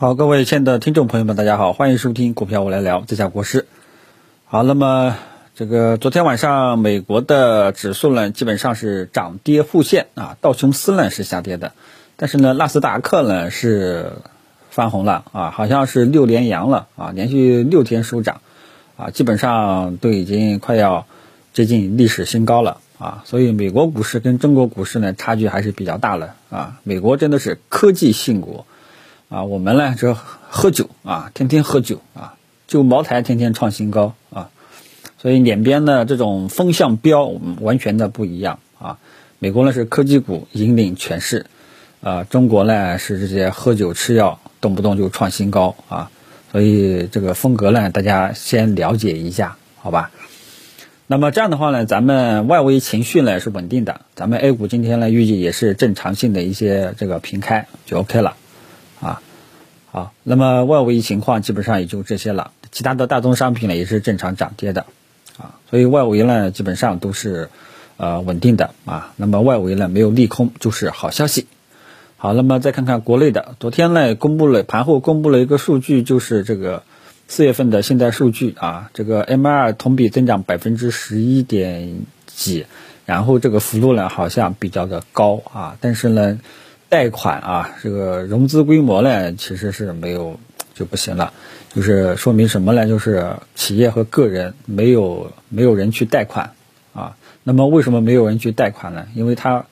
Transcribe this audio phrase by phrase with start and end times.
[0.00, 3.66] 好，各位亲爱的听众朋友们，大家好，欢迎收听股票我来聊，这下国师。
[4.46, 5.14] 好，那么
[5.54, 11.72] 这个昨天晚上美国的指数呢，基本上是涨跌互现啊，道琼斯呢是下跌的，
[12.16, 14.12] 但是呢，纳斯达克呢是
[14.70, 18.40] 翻红了啊，好像是六连阳了啊，连续六天收涨
[18.96, 21.04] 啊，基本上都已经快要
[21.52, 28.64] 接近历史新高了啊，所以美国股市跟中国股市呢差距还是比较大的啊，美国真的是科技兴国。
[29.30, 32.34] 啊，我们呢这喝酒啊，天天喝酒啊，
[32.66, 34.50] 就茅台天天创新高啊，
[35.22, 37.26] 所以两边的这种风向标
[37.60, 38.98] 完全的不一样啊。
[39.38, 41.46] 美国呢是科技股引领全市，
[42.02, 46.10] 啊，中国呢是这些喝酒吃药，动不动就创新高啊。
[46.50, 50.10] 所以这个风格呢，大家先了解一下，好吧？
[51.06, 58.34] 那么这样的话呢，咱们外围情绪呢是稳定的，咱们 A 股今天呢预计也是正常性的一些这个平开就 OK 了。
[59.92, 64.86] 啊，好，那么外围情况基本上也就这些了，其他的大宗商品呢也是正常涨跌的，
[65.36, 67.50] 啊，所以外围呢基本上都是
[67.96, 71.48] 呃稳定的啊，那么外围呢没有利空就是好消息。
[72.16, 76.84] 好，那么再看看国内的，昨天呢公布了盘后公布了一个数据，就是这个
[77.26, 82.66] 四月份的信贷数据啊，这个 M 二同比增长百分之十一点几，
[83.06, 86.38] 然后这个幅度呢好像比较的高啊，但是呢。
[86.90, 90.40] 贷款啊，这个融资规模呢，其实是没有
[90.74, 91.32] 就不行了，
[91.72, 92.88] 就是说明什么呢？
[92.88, 96.50] 就是企业和个人没有没有人去贷款
[96.92, 97.16] 啊。
[97.44, 99.06] 那么为什么没有人去贷款呢？
[99.14, 99.66] 因为他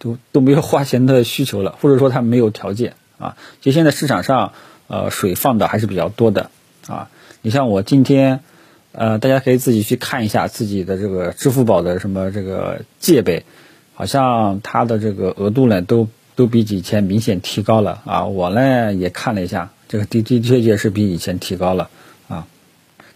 [0.00, 3.36] 都都没有花钱的需求了，或者说他没有条件啊。
[3.62, 4.52] 其实现在市场上
[4.88, 6.50] 呃水放的还是比较多的
[6.88, 7.08] 啊。
[7.40, 8.40] 你像我今天
[8.90, 13.44] 呃，大家可以自己去看一下自己的这个支付宝的什么这个借呗，
[13.94, 16.08] 好像它的这个额度呢都。
[16.36, 18.24] 都比以前明显提高了啊！
[18.24, 21.88] 我呢也看了一下，这个的的确确是比以前提高了
[22.28, 22.46] 啊。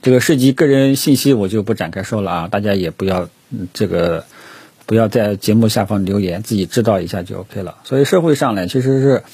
[0.01, 3.29] 这个涉及个人信息，我就不展开说了啊，大家也不要
[3.75, 4.25] 这个
[4.87, 7.75] 不要在节目下方留言，自己知道一下就 OK 了。
[7.83, 9.25] 所以社会上呢，其实是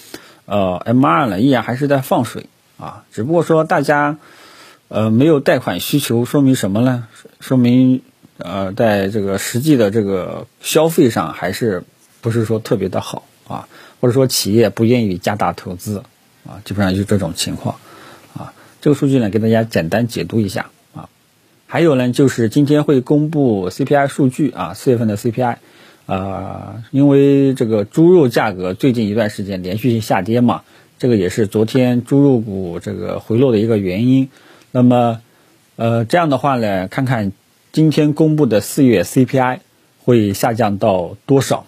[0.47, 2.47] 呃 M 二呢依然还是在放水
[2.79, 4.17] 啊，只不过说大家
[4.89, 7.07] 呃没有贷款需求，说明什么呢？
[7.41, 8.01] 说明
[8.39, 11.85] 呃在这个实际的这个消费上还是
[12.23, 13.27] 不是说特别的好。
[13.47, 13.69] 啊，
[14.01, 16.03] 或者说企业不愿意加大投资，
[16.47, 17.77] 啊，基本上就这种情况，
[18.37, 21.09] 啊，这个数据呢，给大家简单解读一下，啊，
[21.67, 25.57] 还有呢，就是今天会公布 CPI 数据，啊，四月份的 CPI，
[26.07, 30.63] 啊，因为这个猪肉价格最近一段时间连续性下跌嘛，
[30.99, 34.31] 这个也是昨天猪肉股这个回落的一个原因，
[34.71, 35.21] 那么，
[35.77, 37.33] 呃，这样的话呢，看看
[37.73, 39.59] 今天公布的四月 CPI
[40.03, 41.67] 会下降到多少。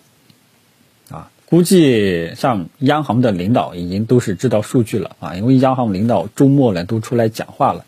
[1.49, 7.85] 估计像央行的领导已经都是知道数据了啊，因为央行领导周末呢都出来讲话了，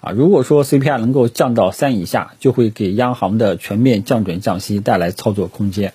[0.00, 5.92] 啊，如果说 CPI 能够降到三以下，就会给央行的全面降准降息带来操作空间，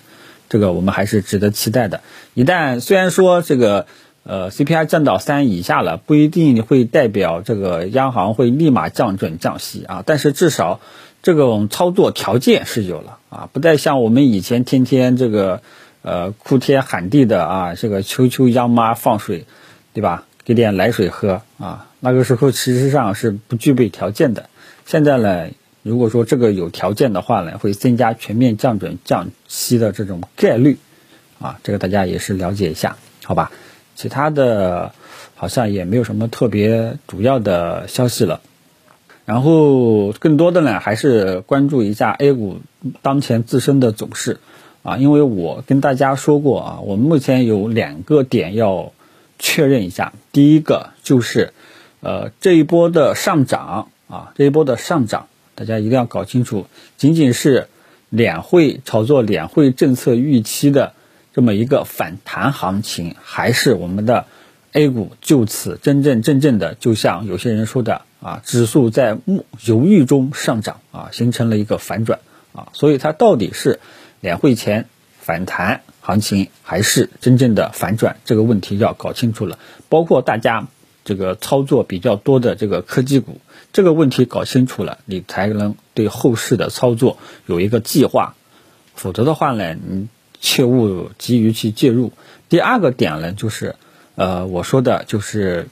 [0.48, 2.02] 这个我们还是值得期待的。
[2.34, 3.86] 一旦虽然说这个
[4.22, 10.78] 呃 CPI 降到三以下了，不一定会代表这个央行会立马降准降息啊，但是至少
[11.24, 15.62] 这种操作条件是有了啊，不再像我们以前天天这个。
[16.02, 19.46] 呃，哭天喊地的啊，这个求求央妈放水，
[19.92, 20.24] 对吧？
[20.44, 21.86] 给点奶水喝啊。
[22.00, 24.48] 那个时候其实上是不具备条件的。
[24.86, 25.48] 现在呢，
[25.82, 30.78] 如果说这个有条件的话呢，会增加全面降准降息的这种概率
[31.40, 31.58] 啊。
[31.62, 33.50] 这个大家也是了解一下，好吧？
[33.96, 34.92] 其他的
[35.34, 38.40] 好像也没有什么特别主要的消息了。
[39.24, 42.60] 然后更多的呢，还是关注一下 A 股
[43.02, 44.38] 当前自身的走势。
[44.82, 48.92] 啊，因为我跟大家说过啊，我们目前有两个点要
[49.38, 50.12] 确认一下。
[50.32, 51.52] 第一个就是，
[52.00, 56.66] 呃，这一波的上涨啊，这一波的上涨，大家一定要搞清楚，
[56.96, 57.68] 仅仅是
[58.08, 60.94] 两会炒作、两会政策预期的
[61.34, 64.26] 这么一个反弹行情，还是我们的
[64.72, 69.18] A 股就此真真正正的，就像有些人说的啊，指数在
[69.66, 72.20] 犹豫中上涨啊，形成了一个反转
[72.52, 73.80] 啊，所以它到底是？
[74.20, 74.86] 两会前
[75.20, 79.58] 反弹行情还是真正的反转，这个问题要搞清楚了。
[79.88, 80.66] 包括大家
[81.04, 83.40] 这个操作比较多的这个科技股，
[83.72, 88.34] 这个问题搞清楚了，你才能对后市的操作有一个计划。
[88.94, 90.08] 否则的话呢，你
[90.40, 92.12] 切勿急于去介入。
[92.48, 93.76] 第二个点呢，就是
[94.16, 95.68] 呃，我说的就是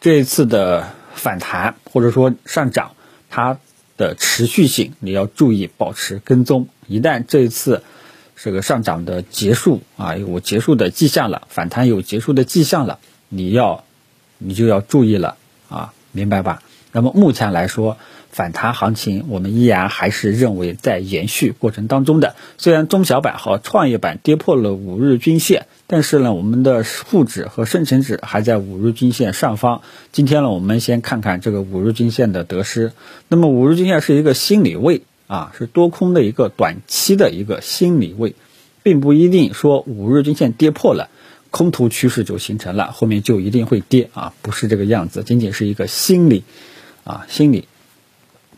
[0.00, 2.92] 这一次的反弹或者说上涨，
[3.30, 3.58] 它
[3.96, 6.68] 的持续性你要注意保持跟踪。
[6.86, 7.82] 一旦这一次
[8.36, 12.98] 这个上涨的结束啊，有结束的迹象了，反弹有结束的迹象了，
[13.28, 13.84] 你要
[14.38, 15.36] 你就要注意了
[15.68, 16.62] 啊，明白吧？
[16.92, 17.98] 那么目前来说，
[18.30, 22.36] 反弹行情我们依然还是认为在延续过程当中的。
[22.56, 29.82] 虽然中小板和创业板跌破了五日均线，但是呢，我们的沪指和深成指还在五日均线上方。
[30.12, 32.92] 今天呢，我们先看看这个五日均线的得失。
[33.28, 38.34] 那么五日均线是一个心理位啊，是多空的一个短期的一个心理位，
[38.82, 41.08] 并不一定说五日均线跌破了。
[41.50, 46.44] 空头趋势就形成了，后面就一定会跌啊，不是这个样子，仅仅是一个心理，
[47.04, 47.66] 啊心理。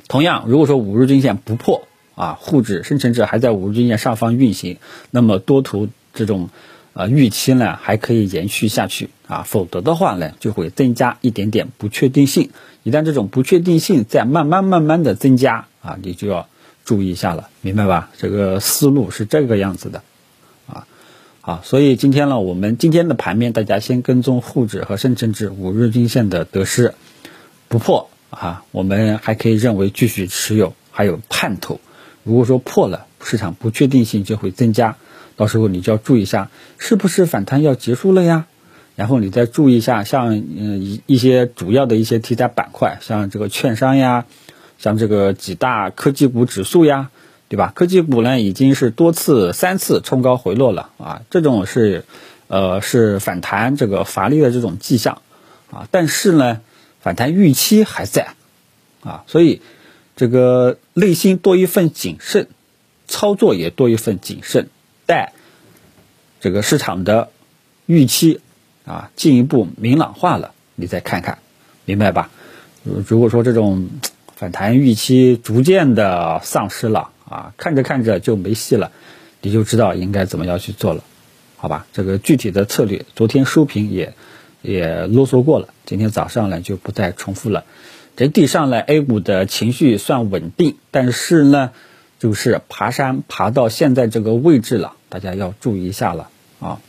[0.09, 1.87] 同样，如果说五日均线不破
[2.17, 4.79] 啊，沪指、深成指还在五日均线上方运行，
[5.12, 6.49] 那么多头这种
[6.93, 12.50] 呃预期呢还可以延续下去啊，否则的话呢就会增加一点点不确定性。
[12.82, 16.49] 一旦这种不确定性在慢慢慢慢的增加啊，你就要
[16.88, 18.08] 注意一下了，明白吧？
[18.17, 20.02] 这个思路是这个样子的。
[20.67, 20.87] 啊，
[21.43, 26.94] 好所以今天呢，我们今天的盘面，大家先跟踪沪指和深成指五日均线的得失
[27.69, 31.79] 不破啊，我们还可以认为继续持有，还有盼头。
[32.23, 34.96] 如果说破了，市场不确定性就会增加，
[35.37, 36.49] 到时候你就要注意一下，
[36.79, 38.46] 是不是反弹要结束了呀？
[38.96, 44.25] 然后你再注意一下，像嗯一一些主要的一些题材板块，像这个券商呀，
[44.79, 47.11] 像这个几大科技股指数呀。
[47.51, 47.73] 对吧？
[47.75, 52.05] 科技股呢已经是多次三次冲高回落了啊，这种是，
[52.49, 55.23] 呃，是反弹这个乏力的这种迹象
[55.71, 55.89] 啊。
[55.91, 56.61] 但是呢，
[57.01, 58.35] 反弹预期还在
[59.03, 59.63] 啊，所以
[60.15, 62.49] 这个内心多一份谨慎，
[63.07, 64.69] 操作也多一份谨慎，
[65.07, 65.33] 待
[66.43, 67.31] 这个市场的
[67.87, 68.43] 预期
[68.85, 71.39] 啊进一步明朗化了，你再看看，
[71.87, 72.31] 明白吧？
[72.85, 73.89] 如果说这种
[74.38, 77.11] 反弹预期逐渐的丧失了。
[77.29, 78.90] 啊，看着看着就没戏了，
[79.43, 81.05] 你就知道应该怎么样去做了，
[81.56, 81.87] 好吧？
[81.93, 84.14] 这个具体的策略，昨天收评也
[84.62, 87.64] 也啰嗦过了，今天早上呢就不再重复了。
[88.17, 91.73] 整体上呢，A 股的情绪算稳定，但是呢，
[92.19, 96.31] 就是爬山爬到现在这个位置了，大家要注意一下了
[96.61, 96.81] 啊，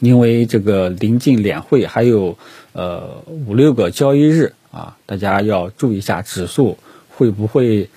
[0.00, 2.38] 因为这个临近两会还有
[2.72, 6.78] 呃五六个交易日啊，大家要注意一下指数
[7.10, 7.90] 会不会。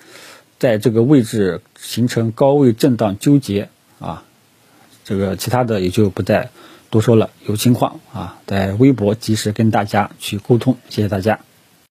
[0.61, 3.69] 在这个位置形成高位震荡纠结
[3.99, 4.23] 啊，
[5.03, 6.51] 这个其他的也就不再
[6.91, 7.31] 多说了。
[7.47, 10.77] 有情况啊，在微博及时跟大家去沟通。
[10.87, 11.39] 谢谢大家。